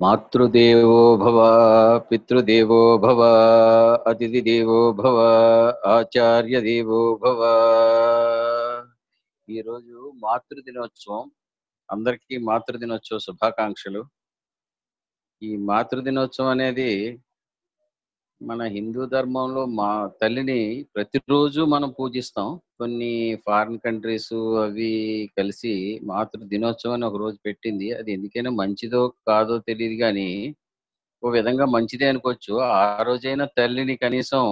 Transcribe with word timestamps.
మాతృదేవో 0.00 1.16
భవ 1.16 1.38
పితృదేవో 1.98 2.98
భవ 2.98 3.20
అతిథి 4.06 4.40
దేవో 4.40 4.92
భవ 4.92 5.18
ఆచార్య 5.86 6.60
దేవో 6.60 7.00
భవ. 7.22 7.40
ఈరోజు 9.48 10.12
మాతృదినోత్సవం. 10.22 11.30
అందరికీ 11.90 12.38
మాతృదినోత్సవ 12.38 13.18
శుభాకాంక్షలు. 13.18 14.02
ఈ 15.42 15.56
మాతృదినోత్సవం 15.56 16.48
అనేది 16.48 16.90
మన 18.42 18.62
హిందూ 18.74 19.02
ధర్మంలో 19.06 19.62
మా 19.78 19.88
తల్లిని 20.20 20.60
ప్రతిరోజు 20.94 21.60
మనం 21.64 21.90
పూజిస్తాం. 21.98 22.48
కొన్ని 22.78 23.10
ఫారిన్ 23.44 23.78
కంట్రీస్ 23.78 24.32
అవి 24.62 24.88
కలిసి 25.36 25.72
మాతృ 26.02 26.40
దినోత్సవం 26.52 26.94
అని 26.94 27.04
ఒక 27.04 27.16
రోజు 27.16 27.38
పెట్టింది. 27.44 27.88
అది 27.98 28.10
ఎందుకైనా 28.16 28.50
మంచిదో 28.60 29.00
కాదో 29.28 29.56
తెలియదు 29.68 29.96
కానీ 30.02 30.28
ఓ 31.22 31.30
విధంగా 31.30 31.66
మంచిదే 31.74 32.06
అనుకోవచ్చు. 32.12 32.52
ఆ 32.72 32.80
రోజైనా 33.02 33.46
తల్లిని 33.58 33.96
కనీసం 33.96 34.44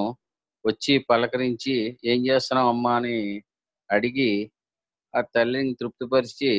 వచ్చి 0.65 0.95
పలకరించి 1.11 1.75
ఏం 2.13 2.21
చేస్తున్నాం 2.29 2.69
అమ్మా 2.69 2.95
అని 3.01 3.17
అడిగి 3.91 4.31
ఆ 5.15 5.21
తల్లిని 5.35 5.73
తృప్తిపరిచి 5.81 6.53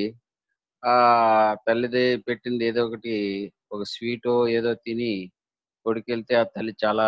ఆ 0.84 0.95
తల్లిదే 1.68 2.05
పెట్టింది 2.27 2.63
ఏదో 2.66 2.82
ఒకటి 2.88 3.16
ఒక 3.71 3.84
స్వీటో 3.93 4.35
ఏదో 4.57 4.71
తిని 4.85 5.13
కొడుకెళ్తే 5.85 6.35
ఆ 6.35 6.44
తల్లి 6.44 6.76
చాలా 6.85 7.05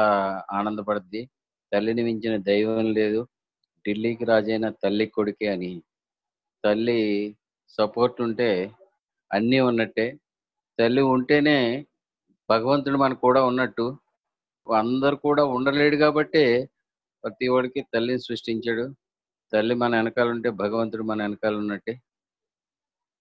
ఆనందపడుద్ది. 0.51 1.29
తల్లిని 1.73 2.03
మించిన 2.03 2.37
దైవం 2.37 2.93
లేదు. 2.93 3.27
ఢిల్లీకి 3.87 4.25
రాజైన 4.25 4.69
తల్లి 4.69 5.05
కొడుకే 5.05 5.47
అని. 5.47 5.83
తల్లి 6.65 6.99
సపోర్ట్ 7.69 8.21
ఉంటే 8.21 8.71
అన్నీ 9.33 9.59
ఉన్నట్టే. 9.59 10.19
తల్లి 10.79 11.01
ఉంటేనే 11.01 11.85
భగవంతుడు 12.49 12.97
మనకు 12.97 13.19
కూడా 13.19 13.43
ఉన్నట్టు. 13.43 13.97
అందరు 14.77 15.15
కూడా 15.15 15.45
ఉండలేడు 15.45 15.95
కాబట్టి 15.95 16.69
ప్రతి 17.23 17.47
వాడికి 17.47 17.81
తల్లిని 17.93 18.19
సృష్టించాడు. 18.19 18.95
తల్లి 19.53 19.75
మన 19.75 19.95
వెనకాల 19.95 20.29
ఉంటే 20.29 20.49
భగవంతుడు 20.49 21.03
మన 21.03 21.21
వెనకాల 21.21 21.55
ఉన్నట్టే. 21.55 22.01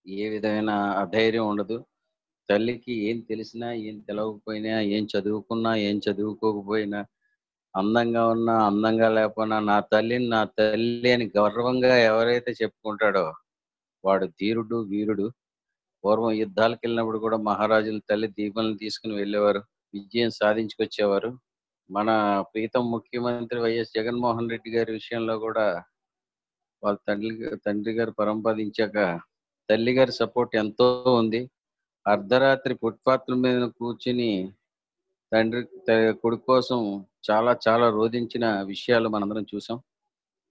ఏ 0.07 0.29
విధమైన 0.29 0.71
అధైర్యం 0.71 1.49
ఉండదు. 1.49 1.85
తల్లికి 2.49 2.95
ఏం 3.09 3.19
తెలిసినా 3.31 3.69
ఏం 3.89 3.97
తెలవకపోయినా 4.09 4.75
ఏం 4.97 5.05
చదువుకున్నా 5.15 5.73
ఏం 5.89 5.97
చదువుకోకపోయినా 6.07 7.01
అందంగా 7.75 8.23
ఉన్నా 8.35 8.55
అందంగా 8.69 9.09
లేకపోయినా 9.17 9.59
నా 9.71 9.77
తల్లిని 9.93 10.27
నా 10.35 10.41
తల్లి 10.59 11.11
అని 11.17 11.27
గర్వంగా 11.39 11.93
ఎవరైతే 12.11 12.51
చెప్పుకుంటాడో 12.61 13.25
వాడు 14.05 14.27
ధీరుడు 14.41 14.79
వీరుడు. 14.93 15.27
పూర్వం 16.05 16.33
యుద్ధాలకు 16.43 16.83
వెళ్ళినప్పుడు 16.85 17.19
కూడా 17.25 17.39
మహారాజుల 17.49 17.99
తల్లి 18.11 18.29
దీపాలను 18.39 18.77
తీసుకుని 18.83 19.15
వెళ్ళేవారు 19.21 19.61
విజయం 19.95 20.31
సాధించుకొచ్చేవారు. 20.41 21.31
మన 21.91 22.11
ప్రీతం 22.53 22.85
ముఖ్యమంత్రి 22.95 23.59
వైఎస్ 23.65 23.95
జగన్మోహన్ 23.99 24.51
రెడ్డి 24.53 24.71
గారి 24.77 24.91
విషయంలో 24.99 25.35
కూడా 25.47 25.67
వాళ్ళ 26.83 26.99
తండ్రి 27.09 27.31
తండ్రి 27.67 27.93
గారు 27.99 28.13
పరంపదించాక 28.21 28.97
తల్లి 29.69 29.93
గారి 29.99 30.13
సపోర్ట్ 30.21 30.55
ఎంతో 30.63 30.87
ఉంది. 31.21 31.41
అర్ధరాత్రి 32.07 32.75
ఫుట్పాత్ల 32.83 33.35
మీద 33.45 33.65
కూర్చుని 33.81 34.33
తండ్రి 35.33 35.63
కొడుకు 36.23 36.45
కోసం 36.53 36.81
చాలా 37.31 37.53
చాలా 37.67 37.87
రోధించిన 37.99 38.47
విషయాలు 38.73 39.09
మనందరం 39.09 39.45
చూసాం. 39.53 39.79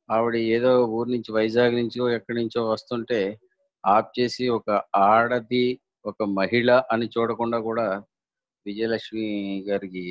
ఆవిడ 0.09 0.35
ఏదో 0.55 0.71
ఊరు 0.97 1.09
నుంచి 1.15 1.31
వైజాగ్ 1.37 1.73
నుంచో 1.79 2.03
ఎక్కడి 2.17 2.37
నుంచో 2.41 2.61
వస్తుంటే 2.71 3.19
ఆప్ 3.83 4.09
చేసి 4.19 4.45
ఒక 4.57 4.69
ఆడది 5.11 5.65
ఒక 6.05 6.23
మహిళ 6.39 6.71
అని 6.93 7.07
చూడకుండా 7.15 7.57
కూడా 7.69 7.87
విజయలక్ష్మి 8.65 9.27
గారికి 9.69 10.05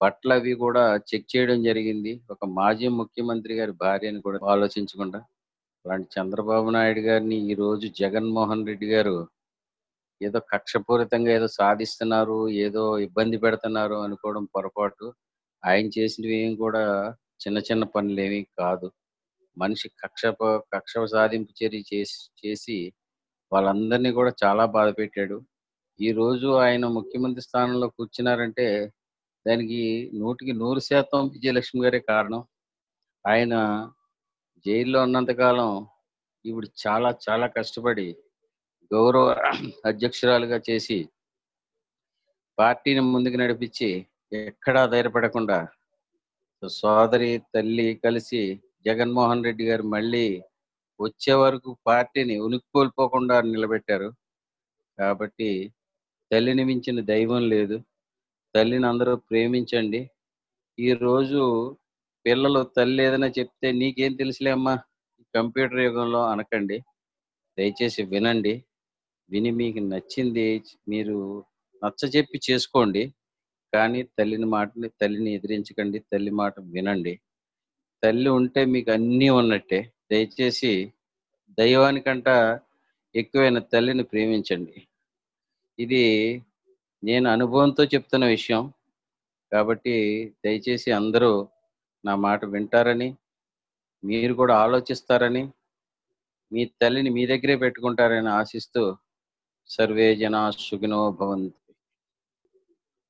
బట్టలు 0.00 0.34
అవి 0.34 0.52
కూడా 0.64 0.84
చెక్ 1.08 1.30
చేయడం 1.32 1.58
జరిగింది. 1.68 2.12
ఒక 2.30 2.44
మాజీ 2.58 2.88
ముఖ్యమంత్రి 3.00 3.54
గారి 3.60 3.72
భార్యని 3.84 4.20
కూడా 4.26 4.38
ఆలోచించకుండా 4.54 5.20
అలాంటి 5.84 6.08
చంద్రబాబు 6.16 6.68
నాయుడు 6.76 7.02
గారిని 7.08 7.36
ఈ 7.50 7.54
రోజు 7.54 7.86
జగన్మోహన్ 8.02 8.66
రెడ్డి 8.70 8.88
గారు 8.94 9.16
ఏదో 10.20 10.38
కక్షపూరితంగా 10.52 11.30
ఏదో 11.32 11.48
సాధిస్తున్నారు 11.60 12.38
ఏదో 12.66 12.84
ఇబ్బంది 12.98 13.36
పెడుతున్నారు 13.38 13.96
అనుకోవడం 13.96 14.44
పొరపాటు. 14.56 15.06
ఆయన 15.62 15.86
చేసినవి 15.98 16.36
ఏం 16.36 16.56
కూడా 16.56 16.82
చిన్న 17.42 17.58
చిన్న 17.68 17.84
పనులు 17.84 18.20
ఏమీ 18.20 18.40
కాదు. 18.58 18.88
మనిషి 19.56 19.88
కక్ష 20.02 20.22
కక్ష 20.74 20.94
సాధింపు 21.12 21.52
చర్య 21.60 21.82
చేసి 21.92 22.18
చేసి 22.40 22.78
వాళ్ళందరినీ 23.52 24.10
కూడా 24.12 24.32
చాలా 24.44 24.64
బాధ 24.66 24.88
పెట్టాడు. 24.98 25.38
ఈ 26.00 26.08
రోజు 26.12 26.48
ఆయన 26.56 26.84
ముఖ్యమంత్రి 26.88 27.42
స్థానంలో 27.42 27.88
కూర్చున్నారంటే 27.88 28.66
దానికి 29.46 29.80
నూటికి 30.14 30.52
నూరు 30.52 30.80
శాతం 30.80 31.20
విజయలక్ష్మి 31.28 31.80
గారే 31.84 32.00
కారణం. 32.08 32.42
ఆయన 33.24 33.54
జైల్లో 34.66 35.02
ఉన్నంతకాలం 35.02 35.70
ఇప్పుడు 36.44 36.68
చాలా 36.84 37.10
చాలా 37.26 37.46
కష్టపడి 37.46 38.06
గౌరవ 38.90 39.26
అధ్యక్షురాలుగా 39.84 40.58
చేసి 40.68 40.98
పార్టీని 42.58 43.02
ముందుకు 43.14 43.36
నడిపించి 43.36 43.88
ఎక్కడా 44.32 44.82
ధైర్యపడకుండా 44.86 45.58
సోదరి 46.62 47.32
తల్లి 47.54 47.88
కలిసి 48.04 48.42
జగన్మోహన్ 48.86 49.44
రెడ్డి 49.44 49.64
గారు 49.64 49.82
మళ్ళీ 49.94 50.26
వచ్చే 51.00 51.34
వరకు 51.34 51.70
పార్టీని 51.86 52.36
ఉనికిపోల్పోకుండా 52.38 53.36
నిలబెట్టారు. 53.40 54.08
కాబట్టి 54.98 55.50
తల్లిని 56.30 56.64
మించిన 56.64 57.00
దైవం 57.04 57.42
లేదు. 57.48 57.76
తల్లిని 58.54 58.86
అందరూ 58.86 59.14
ప్రేమించండి. 59.30 60.00
ఈ 60.78 60.88
రోజు 61.04 61.42
పిల్లలు 62.26 62.62
తల్లి 62.76 63.00
ఏదైనా 63.02 63.28
చెప్తే 63.38 63.68
నీకేం 63.72 64.12
తెలుసులే 64.12 64.50
అమ్మా 64.50 64.74
కంప్యూటర్ 65.34 65.84
యుగంలో 65.86 66.22
అనకండి. 66.32 66.76
దయచేసి 67.58 68.02
వినండి. 68.14 68.54
విని 69.30 69.50
మీకు 69.60 69.80
నచ్చింది 69.92 70.46
మీరు 70.88 71.16
నచ్చ 71.82 72.02
చెప్పి 72.16 72.38
చేసుకోండి. 72.48 73.02
కానీ 73.72 74.00
తల్లిని 74.18 74.48
మాటని 74.54 74.88
తల్లిని 75.00 75.30
ఎదిరించకండి 75.38 75.98
తల్లి 76.12 76.32
మాట 76.40 76.54
వినండి. 76.74 77.14
తల్లి 78.02 78.30
ఉంటే 78.38 78.62
మీకు 78.74 78.90
అన్నీ 78.96 79.28
ఉన్నట్టే. 79.40 79.80
దయచేసి 80.12 80.72
దైవానికంట 81.58 82.28
ఎక్కువైన 83.14 83.58
తల్లిని 83.72 84.04
ప్రేమించండి. 84.12 84.76
ఇది 85.78 86.02
నేను 87.02 87.26
అనుభవంతో 87.34 87.82
చెప్తున్న 87.94 88.24
విషయం. 88.36 88.62
కాబట్టి 89.52 89.94
దయచేసి 90.44 90.90
అందరూ 91.00 91.32
నా 92.04 92.14
మాట 92.26 92.40
వింటారని 92.54 93.08
మీరు 94.02 94.32
కూడా 94.34 94.54
ఆలోచిస్తారని 94.64 95.42
మీ 96.52 96.62
తల్లిని 96.82 97.10
మీ 97.16 97.22
దగ్గరే 97.26 97.54
పెట్టుకుంటారని 97.56 98.30
ఆశిస్తూ 98.40 98.82
सर्वे 99.68 100.14
जना 100.14 100.50
सुखिनो 100.50 101.16
ओम 101.16 101.50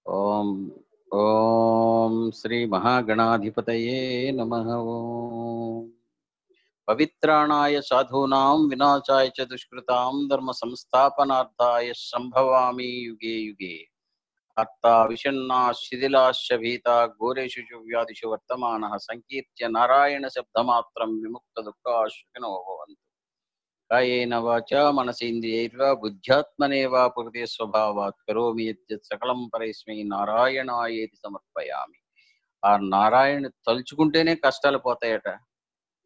ॐ 0.07 0.71
ॐ 1.15 2.31
श्रीमहागणाधिपतये 2.31 4.33
नमः। 4.33 4.65
पवित्राणाय 6.87 7.81
साधूनां 7.81 8.69
विनाशाय 8.69 9.31
च 9.37 9.41
दुष्कृतां 9.41 10.29
धर्मसंस्थापनार्थाय 10.29 11.93
सम्भवामि 11.93 13.07
युगे 13.07 13.39
युगे। 13.39 13.87
हत्ता 14.59 15.05
विषन्ना 15.05 15.73
शिथिलाश्च 15.73 16.53
भीता 16.53 17.07
घोरेषु 17.07 17.63
च 17.63 17.83
व्याधिषु 17.87 18.31
वर्तमानः 18.31 18.97
सङ्कीर्त्य 18.97 19.69
नारायणशब्दमात्रं 19.69 21.23
विमुक्तदुःखाश्विनो 21.23 22.65
भवन्ति। 22.69 23.06
కాయేన 23.91 24.35
వాచ 24.37 24.91
మనసేంద్రియైర్వా 24.91 25.93
బుద్ధ్యాత్మనేవా 25.93 27.09
పురుతే 27.09 27.47
స్వభావాత్ 27.47 28.17
కరోమి 28.29 28.65
యద్యత్ 28.65 29.05
సకలం 29.05 29.51
పరస్మై 29.55 30.03
నారాయణాయేతి 30.03 31.17
సమర్పయామి. 31.17 31.99
ఆ 32.65 32.77
నారాయణ 32.77 33.47
తలుచుకుంటేనే 33.47 34.35
కష్టాలు 34.35 34.79
పోతాయట. 34.79 35.29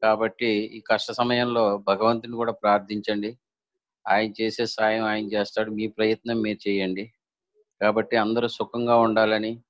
కాబట్టి 0.03 0.47
ఈ 0.47 0.81
కష్ట 0.81 1.13
సమయంలో 1.13 1.79
భగవంతుని 1.79 2.37
కూడా 2.37 2.53
ప్రార్థించండి. 2.53 3.39
ఆయన 4.09 4.33
చేసే 4.41 4.67
సాయం 4.67 5.05
ఆయన 5.05 5.27
చేస్తాడు. 5.27 5.71
మీ 5.71 5.87
ప్రయత్నం 5.89 6.41
మీరు 6.41 6.69
చేయండి. 6.69 7.13
కాబట్టి 7.81 8.17
అందరూ 8.17 8.49
సుఖంగా 8.49 8.97
ఉండాలని 8.97 9.63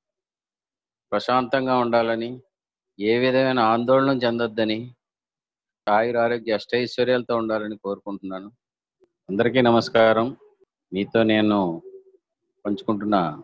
ప్రశాంతంగా 1.13 1.77
ఉండాలని 1.79 2.41
ఏ 3.01 3.19
విధమైన 3.19 3.59
ఆందోళన 3.59 4.17
చెందొద్దని 4.17 4.95
ఆయుర 5.91 6.19
ఆరోగ్య 6.19 6.53
అష్టైశ్వర్యాలతో 6.53 7.37
ఉండాలని 7.37 7.77
కోరుకుంటున్నాను. 7.77 8.51
అందరికీ 9.31 9.61
నమస్కారం. 9.61 10.37
మీతో 10.93 11.23
నేను 11.23 11.83
పంచుకుంటున్న 12.67 13.43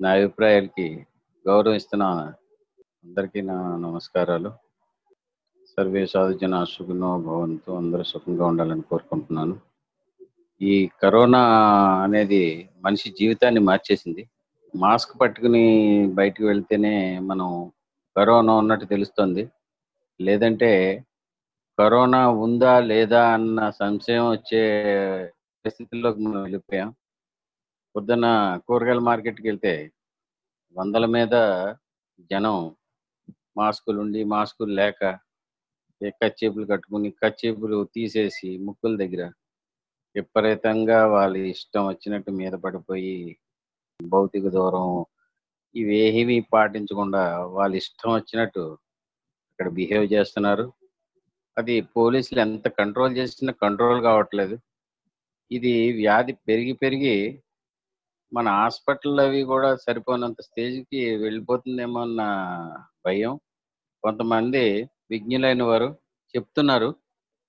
నా 0.00 0.10
అభిప్రాయాలకి 0.10 1.06
గౌరవిస్తున్న 1.48 2.04
అందరికీ 3.04 3.40
నా 3.40 3.76
నమస్కారాలు. 3.76 4.52
సర్వే 5.66 6.06
సాధుజన 6.06 6.64
సుఖనో 6.64 7.18
భవంతు. 7.20 7.72
అందరూ 7.72 8.02
సుఖంగా 8.02 8.46
ఉండాలని 8.46 8.80
కోరుకుంటున్నాను. 8.80 9.60
ఈ 10.62 10.88
కరోనా 11.02 11.42
అనేది 12.02 12.68
మనిషి 12.84 13.10
జీవితాన్ని 13.10 13.60
మార్చేసింది. 13.60 14.28
మాస్క్ 14.76 15.20
పట్టుకుని 15.20 16.06
బయటకు 16.14 16.44
వెళ్తేనే 16.44 17.18
మనం 17.18 17.72
కరోనా 18.16 18.54
ఉన్నట్టు 18.54 18.86
తెలుస్తుంది. 18.86 19.50
లేదంటే 20.20 21.04
కరోనా 21.78 22.20
ఉందా 22.44 22.74
లేదా 22.90 23.20
అన్న 23.32 23.58
సంశయం 23.78 24.26
వచ్చే 24.30 24.60
పరిస్థితుల్లోకి 25.64 26.20
మనం 26.20 26.38
వెళ్ళిపోయాం. 26.42 26.90
పొద్దున 27.94 28.26
కూరగాయల 28.66 29.00
మార్కెట్కి 29.00 29.46
వెళ్తే 29.48 29.72
వందల 30.76 31.04
మీద 31.06 31.34
జనం 32.30 32.56
మాస్కులు 33.56 33.98
ఉండి 34.00 34.22
మాస్కులు 34.24 34.72
లేక 34.74 35.02
కచ్చేపులు 36.20 36.66
కట్టుకుని 36.66 37.10
కచ్చేపులు 37.22 37.78
తీసేసి 37.94 38.50
ముక్కుల 38.66 38.94
దగ్గర 38.96 39.22
విపరీతంగా 40.16 40.98
వాళ్ళ 41.14 41.36
ఇష్టం 41.54 41.84
వచ్చినట్టు 41.88 42.30
మీద 42.40 42.54
పడిపోయి 42.64 43.16
భౌతిక 44.00 44.46
దూరం 44.48 44.88
ఇవేమీ 45.74 46.38
పాటించకుండా 46.52 47.24
వాళ్ళ 47.56 47.72
ఇష్టం 47.76 48.10
వచ్చినట్టు 48.14 48.64
అక్కడ 49.50 49.68
బిహేవ్ 49.78 50.06
చేస్తున్నారు. 50.12 50.66
అది 51.58 51.80
పోలీసులు 51.96 52.40
ఎంత 52.40 52.68
కంట్రోల్ 52.68 53.16
చేసినా 53.16 53.52
కంట్రోల్ 53.62 54.02
కావట్లేదు. 54.02 54.56
ఇది 55.50 55.92
వ్యాధి 55.92 56.32
పెరిగి 56.48 56.72
పెరిగి 56.72 57.42
మన 58.32 58.48
హాస్పిటల్ 58.48 59.20
అవి 59.20 59.42
కూడా 59.42 59.76
సరిపోనంత 59.76 60.40
స్టేజ్కి 60.42 61.16
వెళ్ళిపోతుందేమో 61.16 62.00
అన్న 62.00 62.22
భయం. 63.06 63.34
కొంతమంది 64.04 64.64
విజ్ఞులైన 65.10 65.62
వారు 65.62 65.88
చెప్తున్నారు. 66.34 66.88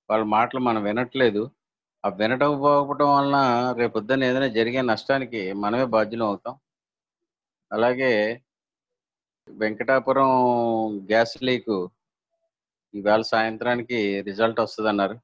వాళ్ళ 0.10 0.24
మాటలు 0.26 0.60
మనం 0.60 0.84
వినట్లేదు. 0.84 1.44
ఆ 2.04 2.10
వినటం 2.10 2.52
పోవటం 2.62 3.10
వలన 3.16 3.38
రేపొద్దున 3.78 4.24
ఏదైనా 4.24 4.48
జరిగే 4.48 4.82
నష్టానికి 4.82 5.54
మనమే 5.54 5.86
బాధ్యులం 5.96 6.28
అవుతాం. 6.28 6.56
అలాగే 7.72 8.12
వెంకటాపురం 9.50 10.32
గ్యాస్ 11.06 11.44
లీక్ 11.44 11.74
ఈవేళ 12.98 13.22
సాయంత్రానికి 13.34 13.98
రిజల్ట్ 14.30 14.60
వస్తుంది 14.62 14.90
అన్నారు 14.90 15.16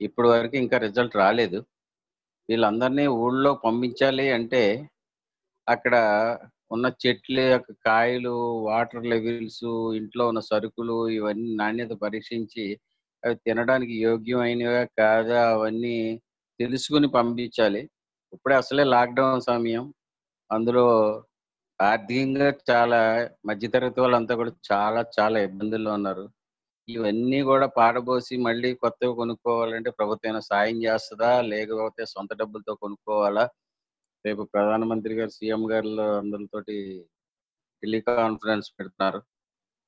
ఇప్పటి 0.00 0.28
వరకు 0.28 0.56
ఇంకా 0.56 0.76
రిజల్ట్ 0.78 1.16
రాలేదు. 1.16 1.58
వీళ్ళందరినీ 2.48 3.06
ఊళ్ళో 3.22 3.52
పంపించాలి 3.64 4.26
అంటే 4.30 4.62
అక్కడ 5.66 5.94
ఉన్న 6.70 6.86
చెట్ల 7.02 7.40
యొక్క 7.46 7.70
కాయలు 7.86 8.32
వాటర్ 8.68 9.06
లెవెల్స్ 9.06 9.64
ఇంట్లో 10.00 10.24
ఉన్న 10.28 10.40
సరుకులు 10.50 10.96
ఇవన్నీ 11.08 11.48
నాణ్యత 11.56 11.92
పరీక్షించి 12.04 12.64
అవి 13.22 13.36
తినడానికి 13.46 13.94
యోగ్యమైనవా 14.02 14.82
కాదా 14.98 15.40
అవన్నీ 15.54 15.96
తెలుసుకుని 16.60 17.08
పంపించాలి. 17.08 17.82
ఇప్పుడే 18.32 18.54
అసలే 18.54 18.84
లాక్డౌన్ 18.94 19.42
సమయం. 19.42 19.84
అందులో 20.50 20.86
ఆర్థికంగా 21.80 22.48
చాలా 22.70 23.00
మధ్యతరగతి 23.46 24.00
వాళ్ళంతా 24.00 24.34
కూడా 24.34 24.52
చాలా 24.72 25.00
చాలా 25.18 25.38
ఇబ్బందుల్లో 25.40 25.90
ఉన్నారు. 25.92 26.24
ఇవన్నీ 26.88 27.38
కూడా 27.42 27.66
పాడబోసి 27.76 28.34
మళ్ళీ 28.38 28.74
కొత్తవి 28.74 29.12
కొనుక్కోవాలంటే 29.14 29.90
ప్రభుత్వం 29.90 30.40
సాయం 30.50 30.76
చేస్తుందా? 30.84 31.40
లేకపోతే 31.52 32.02
సొంత 32.06 32.30
డబ్బులతో 32.34 32.74
కొనుక్కోవాలా? 32.74 33.44
రేపు 34.24 34.42
ప్రధానమంత్రి 34.54 35.14
గారు 35.14 35.30
సీఎం 35.30 35.62
గారు 35.72 35.90
అందరితోటి 36.20 36.76
టెలికాన్ఫరెన్స్ 37.82 38.68
పెడుతున్నారు. 38.78 39.20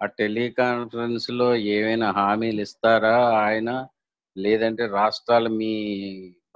ఆ 0.00 0.06
టెలికాన్ఫరెన్స్లో 0.18 1.48
ఏమైనా 1.74 2.08
హామీలు 2.10 2.60
ఇస్తారా 2.60 3.14
ఆయన? 3.46 3.70
లేదంటే 4.36 4.86
రాష్ట్రాలు 4.98 5.48
మీ 5.50 5.72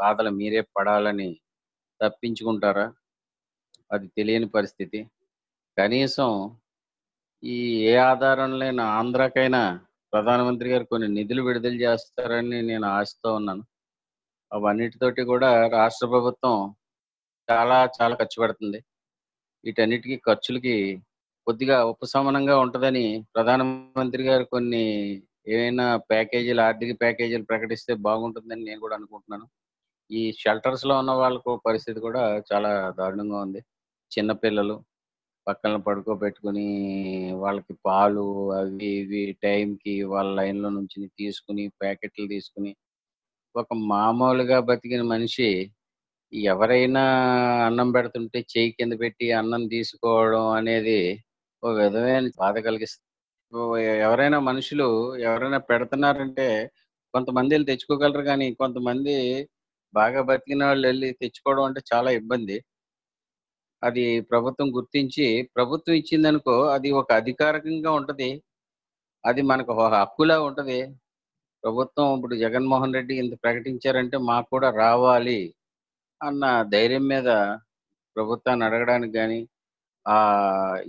బాధలు 0.01 0.31
మీరే 0.31 0.61
పడాలని 0.77 1.31
తప్పించుకుంటారా? 2.01 2.87
అది 3.91 4.07
తెలియని 4.19 4.49
పరిస్థితి. 4.49 5.01
కనీసం 5.77 6.31
ఈ 7.43 7.57
ఏ 7.85 7.95
ఆధారం 8.11 8.53
లేని 8.59 8.83
ఆంధ్రకైనా 8.99 9.63
ప్రధానమంత్రి 10.15 10.71
గారు 10.71 10.85
కొన్ని 10.85 11.09
నిధులు 11.09 11.43
విడుదల 11.43 11.77
చేస్తారని 11.81 12.63
నేను 12.63 12.87
ఆశతో 12.89 13.35
ఉన్నాను. 13.35 13.65
అవన్నిటితోటి 14.53 15.23
కూడా 15.25 15.69
రాష్ట్ర 15.69 16.07
ప్రభుత్వం 16.07 16.75
చాలా 17.51 17.79
చాలా 18.03 18.15
ఖర్చు 18.15 18.39
పెడుతుంది. 18.43 18.79
వీటన్నిటికీ 19.65 20.17
ఖర్చులకి 20.27 20.77
కొద్దిగా 21.47 21.85
ఉపశమనంగా 21.85 22.59
ఉంటుందని 22.59 23.05
ప్రధానమంత్రి 23.35 24.23
గారు 24.25 24.45
కొన్ని 24.45 24.85
ఏమైనా 25.49 25.87
ప్యాకేజీలు 25.97 26.61
ఆర్థిక 26.61 27.01
ప్యాకేజీలు 27.01 27.45
ప్రకటిస్తే 27.45 27.95
బాగుంటుందని 27.95 28.65
నేను 28.65 28.81
కూడా 28.81 28.97
అనుకుంటున్నాను. 28.97 29.47
ఈ 30.11 30.23
షెల్టర్స్లో 30.39 30.99
ఉన్న 30.99 31.13
వాళ్ళకు 31.13 31.53
పరిస్థితి 31.67 32.01
కూడా 32.01 32.23
చాలా 32.53 32.91
దారుణంగా 32.99 33.41
ఉంది. 33.41 33.61
చిన్నపిల్లలు 34.13 34.77
పక్కన 35.47 35.75
పడుకోబెట్టుకుని 35.87 36.67
వాళ్ళకి 37.43 37.75
పాలు 37.87 38.25
అవి 38.55 38.89
ఇవి 39.01 39.23
టైంకి 39.43 39.95
వాళ్ళ 40.13 40.31
లైన్లో 40.39 40.69
నుంచి 40.77 41.01
తీసుకుని 41.21 41.65
ప్యాకెట్లు 41.81 42.27
తీసుకుని 42.29 42.73
ఒక 43.55 43.69
మామూలుగా 43.91 44.59
బతికిన 44.69 45.03
మనిషి 45.11 45.49
ఎవరైనా 46.33 47.03
అన్నం 47.67 47.89
పెడుతుంటే 47.97 48.41
చేయి 48.53 48.71
కింద 48.79 48.95
పెట్టి 49.03 49.27
అన్నం 49.33 49.65
తీసుకోవడం 49.69 50.45
అనేది 50.57 50.99
ఒక 51.63 51.73
విధమైన 51.81 52.27
బాధ 52.41 52.57
కలిగిస్తుంది. 52.67 53.03
ఎవరైనా 54.07 54.39
మనుషులు 54.51 54.87
ఎవరైనా 55.29 55.61
పెడుతున్నారంటే 55.71 56.47
కొంతమంది 57.15 57.53
వెళ్ళి 57.55 57.69
తెచ్చుకోగలరు 57.73 58.25
కానీ 58.31 58.47
కొంతమంది 58.63 59.15
బాగా 59.95 60.21
బతికిన 60.31 60.63
వాళ్ళు 60.65 60.87
వెళ్ళి 60.89 61.09
తెచ్చుకోవడం 61.23 61.65
అంటే 61.69 61.81
చాలా 61.93 62.11
ఇబ్బంది. 62.21 62.57
అది 63.85 64.05
ప్రభుత్వం 64.31 64.69
గుర్తించి 64.77 65.27
ప్రభుత్వం 65.57 65.95
ఇచ్చిందనుకో 66.01 66.57
అది 66.75 66.91
ఒక 67.01 67.09
అధికారికంగా 67.13 67.91
ఉంటది. 68.01 68.31
అది 69.25 69.43
మనకు 69.51 69.71
ఒక 69.77 69.95
హక్కులా 69.97 70.37
ఉంటది. 70.49 70.79
ప్రభుత్వం 71.65 72.09
ఇప్పుడు 72.17 72.37
జగన్మోహన్ 72.45 72.97
రెడ్డి 72.97 73.15
ఇంత 73.23 73.35
ప్రకటించారంటే 73.45 74.17
మాకు 74.31 74.49
కూడా 74.51 74.69
రావాలి 74.85 75.41
అన్న 76.21 76.45
ధైర్యం 76.75 77.05
మీద 77.13 77.29
ప్రభుత్వాన్ని 78.17 78.65
అడగడానికి 78.69 79.15
కానీ 79.21 79.41
ఆ 80.07 80.17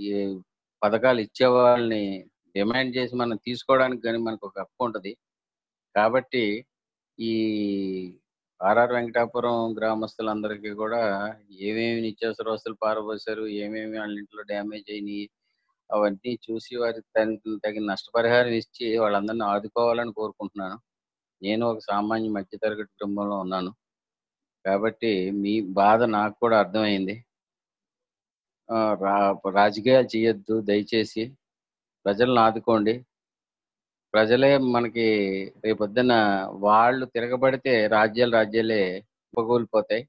ఈ 0.06 0.12
పథకాలు 0.82 1.20
ఇచ్చే 1.28 1.48
వాళ్ళని 1.56 2.04
డిమాండ్ 2.56 2.92
చేసి 2.98 3.14
మనం 3.16 3.38
తీసుకోవడానికి 3.48 4.02
కానీ 4.08 4.20
మనకు 4.28 4.44
ఒక 4.50 4.58
హక్కు 4.60 4.84
ఉంటుంది. 4.88 5.12
కాబట్టి 5.96 6.44
ఈ 7.20 7.34
ఆర్ఆర్ 8.64 8.92
వెంకటాపురం 8.92 9.78
గ్రామస్తులందరికీ 9.78 10.70
కూడా 10.70 11.34
ఏమేమి 11.52 12.02
నిత్యావసర 12.02 12.50
వస్తువులు 12.50 12.78
పారబోసారు 12.84 13.48
ఏమేమి 13.48 14.00
వాళ్ళ 14.00 14.18
ఇంట్లో 14.20 14.44
డ్యామేజ్ 14.44 14.92
అయినాయి 14.92 15.30
అవన్నీ 15.94 16.40
చూసి 16.52 16.76
వారికి 16.76 17.58
తగిన 17.66 17.86
నష్టపరిహారం 17.92 18.48
ఇచ్చి 18.48 18.98
వాళ్ళందరినీ 18.98 19.44
ఆదుకోవాలని 19.44 20.14
కోరుకుంటున్నాను. 20.14 20.80
నేను 21.44 21.66
ఒక 21.68 21.80
సామాన్య 21.80 22.30
మధ్యతరగతి 22.30 22.84
కుటుంబంలో 22.84 23.40
ఉన్నాను. 23.40 23.74
కాబట్టి 24.66 25.32
మీ 25.32 25.62
బాధ 25.62 26.04
నాకు 26.04 26.40
కూడా 26.40 26.60
అర్థమైంది. 26.60 27.26
ఆ, 28.72 28.98
రా 29.02 29.36
రాజకీయాలు 29.50 30.18
చేయొద్దు 30.18 30.62
దయచేసి 30.62 31.32
ప్రజలను 32.06 32.42
ఆదుకోండి. 32.42 33.06
ప్రజలే 34.16 34.58
మనకి 34.76 35.06
రేపొద్దున 35.66 36.14
వాళ్ళు 36.66 37.06
తిరగబడితే 37.06 37.88
రాజ్యాలు 37.88 38.32
రాజ్యాలే 38.32 38.82
ఉపకూలిపోతాయి. 39.34 40.04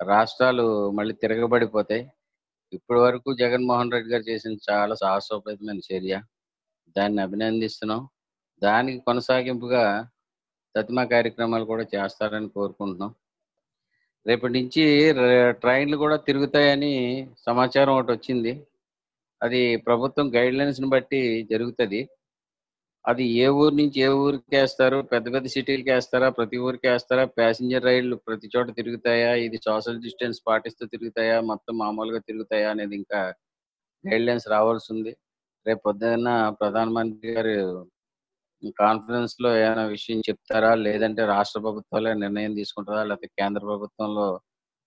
రాష్ట్రాలు 0.00 0.64
మళ్ళీ 0.90 1.14
తిరగబడిపోతాయి. 1.14 2.02
ఇప్పటి 2.72 3.00
వరకు 3.00 3.34
జగన్మోహన్ 3.34 3.92
రెడ్డి 3.92 4.10
గారు 4.12 4.22
చేసిన 4.22 4.54
చాలా 4.70 4.94
సాహసోపేతమైన 4.94 5.80
చర్య. 5.90 6.14
దాన్ని 6.96 7.20
అభినందిస్తున్నాం. 7.22 8.02
దానికి 8.62 8.98
కొనసాగింపుగా 8.98 9.84
ప్రతిమా 10.74 11.04
కార్యక్రమాలు 11.04 11.64
కూడా 11.64 11.84
చేస్తారని 11.94 12.48
కోరుకుంటున్నాం. 12.48 13.12
రేపటి 14.26 14.52
నుంచి 14.58 14.84
ట్రైన్లు 15.62 15.96
కూడా 15.96 16.16
తిరుగుతాయని 16.28 16.92
సమాచారం 17.46 17.94
ఒకటి 17.96 18.12
వచ్చింది. 18.12 18.52
అది 19.42 19.76
ప్రభుత్వం 19.86 20.34
గైడ్లైన్స్ని 20.34 20.88
బట్టి 20.88 21.20
జరుగుతుంది. 21.52 22.00
అది 23.04 23.24
ఏ 23.36 23.46
ఊరు 23.54 23.74
నుంచి 23.74 23.98
ఏ 24.00 24.10
ఊరికి 24.20 24.56
వేస్తారు? 24.56 24.98
పెద్ద 25.12 25.26
పెద్ద 25.34 25.46
సిటీలకి 25.54 25.90
వేస్తారా? 25.90 26.28
ప్రతి 26.30 26.56
ఊరికి 26.66 26.86
వేస్తారా? 26.88 27.24
ప్యాసింజర్ 27.38 27.84
రైళ్ళు 27.84 28.16
ప్రతి 28.26 28.46
చోట 28.54 28.68
తిరుగుతాయా? 28.78 29.30
ఇది 29.46 29.58
సోషల్ 29.66 30.00
డిస్టెన్స్ 30.00 30.38
పాటిస్తూ 30.46 30.84
తిరుగుతాయా? 30.86 31.36
మొత్తం 31.50 31.74
మామూలుగా 31.82 32.20
తిరుగుతాయా 32.28 32.68
అనేది 32.74 32.96
ఇంకా 33.02 33.20
గైడ్ 34.04 34.26
లైన్స్ 34.28 34.48
రావాల్సి 34.48 34.88
ఉంది 34.94 35.12
రేపు 35.66 35.82
పొద్దున్న 35.86 36.30
ప్రధానమంత్రి 36.60 37.30
గారు 37.36 37.54
కాన్ఫరెన్స్లో 38.80 39.50
ఏమైనా 39.64 39.84
విషయం 39.94 40.18
చెప్తారా? 40.28 40.72
లేదంటే 40.86 41.22
రాష్ట్ర 41.34 41.58
ప్రభుత్వాలే 41.66 42.12
నిర్ణయం 42.24 42.54
తీసుకుంటారా? 42.60 43.02
లేకపోతే 43.10 43.28
కేంద్ర 43.38 43.62
ప్రభుత్వంలో 43.70 44.26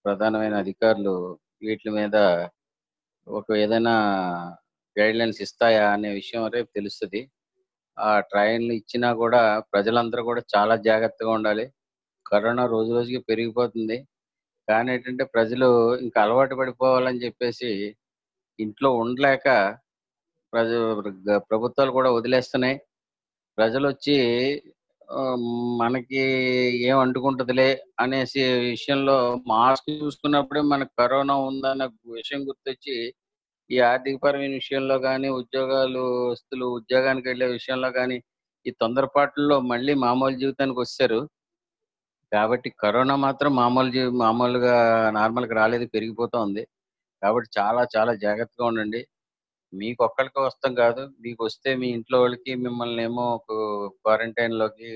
ప్రధానమైన 0.06 0.56
అధికారులు 0.64 1.16
వీటి 1.62 1.90
మీద 1.98 2.16
ఒక 3.28 3.48
ఏదైనా 3.64 3.94
గైడ్ 4.96 5.18
లైన్స్ 5.20 5.42
ఇస్తాయా? 5.48 5.86
అనే 5.96 6.10
విషయం 6.14 6.44
రేపు 6.56 6.70
తెలుస్తుంది. 6.76 7.22
ఆ 7.98 8.10
ట్రైన్లు 8.30 8.74
ఇచ్చినా 8.74 9.10
కూడా 9.14 9.42
ప్రజలందరూ 9.74 10.22
కూడా 10.24 10.42
చాలా 10.56 10.76
జాగ్రత్తగా 10.88 11.32
ఉండాలి. 11.32 11.66
కరోనా 12.26 12.64
రోజు 12.66 12.92
రోజుకి 12.94 13.20
పెరిగిపోతుంది. 13.30 13.98
కానీ 14.68 14.90
ఏంటంటే 14.96 15.24
ప్రజలు 15.36 15.68
ఇంకా 16.06 16.20
అలవాటు 16.26 16.56
పడిపోవాలని 16.56 17.24
చెప్పేసి 17.26 17.72
ఇంట్లో 18.60 18.90
ఉండలేక 19.04 19.48
ప్రజ 20.54 20.70
ప్రభుత్వాలు 21.50 21.92
కూడా 21.92 22.10
వదిలేస్తున్నాయి. 22.12 22.78
ప్రజలు 23.58 23.86
వచ్చి 23.88 24.16
మనకి 25.82 26.22
ఏం 26.88 26.98
అంటుకుంటుందిలే 27.00 27.70
అనేసి 28.00 28.42
విషయంలో 28.72 29.16
మాస్క్ 29.48 29.90
చూసుకున్నప్పుడే 30.02 30.62
మనకు 30.74 30.92
కరోనా 31.02 31.36
ఉందన్న 31.50 31.84
విషయం 32.18 32.42
గుర్తొచ్చి 32.50 32.96
ఈ 33.70 33.78
ఆర్థికపరమైన 33.88 34.54
విషయంలో 34.60 34.96
కానీ 35.06 35.30
ఉద్యోగాలు 35.40 36.04
వస్తులు 36.32 36.66
ఉద్యోగానికి 36.80 37.28
వెళ్ళే 37.30 37.48
విషయంలో 37.56 37.90
కానీ 37.98 38.18
ఈ 38.66 38.72
తొందరపాట్లలో 38.82 39.58
మళ్ళీ 39.72 39.94
మామూలు 40.06 40.36
జీవితానికి 40.44 40.80
వచ్చారు 40.84 41.20
కాబట్టి 42.32 42.70
కరోనా 42.82 43.16
మాత్రం 43.26 43.52
మామూలు 43.60 43.90
జీవి 43.92 44.12
మామూలుగా 44.22 44.74
నార్మల్కి 45.18 45.56
రాలేదు 45.60 45.86
పెరిగిపోతూ 45.94 46.38
ఉంది. 46.48 46.64
కాబట్టి 47.22 47.50
చాలా 47.58 47.82
చాలా 47.96 48.14
జాగ్రత్తగా 48.26 48.66
ఉండండి. 48.72 49.02
మీకు 49.74 50.02
ఒక్కరికి 50.08 50.40
వస్తాం 50.48 50.74
కాదు. 50.82 51.04
మీకు 51.26 51.42
వస్తే 51.48 51.70
మీ 51.82 51.88
ఇంట్లో 51.98 52.18
వాళ్ళకి 52.24 52.52
మిమ్మల్ని 52.66 53.02
ఏమో 53.08 53.26
క్వారంటైన్లోకి 54.00 54.92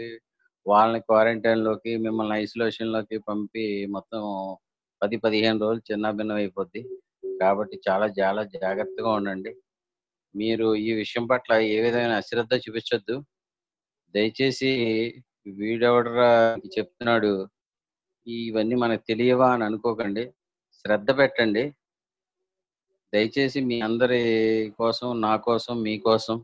వాళ్ళని 0.65 1.01
క్వారంటైన్లోకి 1.07 1.91
మిమ్మల్ని 2.05 2.35
ఐసోలేషన్లోకి 2.43 3.17
పంపి 3.29 3.65
మొత్తం 3.95 4.23
పది 5.01 5.17
పదిహేను 5.25 5.59
రోజులు 5.63 5.83
చిన్న 5.91 6.05
భిన్నం 6.19 6.37
అయిపోద్ది. 6.41 6.81
కాబట్టి 7.41 7.75
చాలా 7.89 8.07
చాలా 8.19 8.43
జాగ్రత్తగా 8.55 9.11
ఉండండి. 9.11 9.51
మీరు 10.35 10.67
ఈ 10.87 10.91
విషయం 10.93 11.25
పట్ల 11.25 11.53
ఏ 11.73 11.77
విధమైన 11.81 12.13
అశ్రద్ధ 12.13 12.53
చూపించొద్దు. 12.55 13.15
దయచేసి 14.15 14.69
వీడెవడరా 15.47 16.31
చెప్తున్నాడు 16.79 17.31
ఇవన్నీ 18.27 18.75
మనకు 18.75 19.03
తెలియవా 19.07 19.47
అని 19.53 19.63
అనుకోకండి. 19.63 20.23
శ్రద్ధ 20.81 21.11
పెట్టండి. 21.19 21.63
దయచేసి 23.13 23.59
మీ 23.69 23.77
అందరి 23.81 24.19
కోసం 24.79 25.07
నా 25.21 25.33
కోసం 25.47 25.75
మీ 25.81 25.93
కోసం 25.99 26.35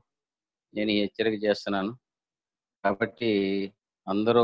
నేను 0.74 0.92
హెచ్చరిక 0.92 1.38
చేస్తున్నాను. 1.44 1.92
కాబట్టి 2.84 3.32
అందరూ 4.08 4.44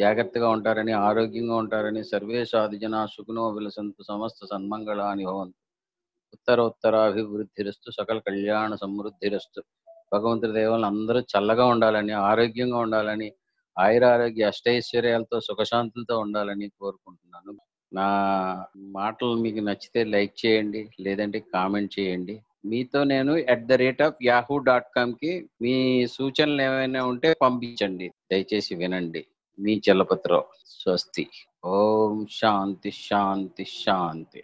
జాగ్రత్తగా 0.00 0.48
ఉంటారని 0.48 0.92
ఆరోగ్యంగా 1.06 1.56
ఉంటారని 1.56 2.02
సర్వే 2.04 2.40
సాధుజన 2.44 2.96
సుఖనో 3.14 3.44
విలసంతు 3.50 4.02
సమస్త 4.02 4.46
సన్మంగళ 4.46 5.00
అని 5.12 5.24
భవంతు. 5.26 5.58
ఉత్తరోత్తరాభివృద్ధిరస్తు 6.36 7.90
సకల 7.90 8.18
కళ్యాణ 8.18 8.74
సమృద్ధిరస్తు. 8.74 9.60
భగవంతుడి 10.14 10.52
దేవాలను 10.52 10.86
అందరూ 10.86 11.20
చల్లగా 11.20 11.64
ఉండాలని 11.66 12.12
ఆరోగ్యంగా 12.12 12.78
ఉండాలని 12.78 13.28
ఆయురారోగ్య 13.76 14.44
అష్టైశ్వర్యాలతో 14.44 15.40
సుఖశాంతులతో 15.40 16.18
ఉండాలని 16.18 16.68
కోరుకుంటున్నాను. 16.80 17.52
నా 17.92 18.08
మాటలు 18.76 19.34
మీకు 19.34 19.60
నచ్చితే 19.60 20.04
లైక్ 20.04 20.34
చేయండి 20.46 20.82
లేదంటే 21.00 21.38
కామెంట్ 21.54 21.92
చేయండి. 22.00 22.36
మీతో 22.66 23.00
నేను 23.04 23.32
at 23.52 23.66
the 23.66 23.72
rate 23.72 24.02
of 24.02 24.16
Yahoo 24.24 24.58
dot 24.58 24.88
కామ్కి 24.96 25.32
మీ 25.62 25.74
సూచనలు 26.06 26.62
ఏమైనా 26.62 27.04
ఉంటే 27.04 27.30
పంపించండి. 27.42 28.08
దయచేసి 28.32 28.74
వినండి. 28.74 29.22
మీ 29.58 29.74
చలపతిరావు 29.86 30.44
స్వస్తి. 30.66 31.26
ఓం 31.64 32.26
శాంతి 32.30 32.90
శాంతి 32.90 33.64
శాంతి. 33.84 34.42